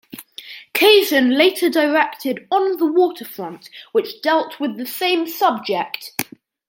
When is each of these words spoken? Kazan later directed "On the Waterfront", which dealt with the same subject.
Kazan 0.73 1.37
later 1.37 1.69
directed 1.69 2.47
"On 2.49 2.77
the 2.77 2.87
Waterfront", 2.91 3.69
which 3.91 4.19
dealt 4.23 4.59
with 4.59 4.75
the 4.75 4.87
same 4.87 5.27
subject. 5.27 6.15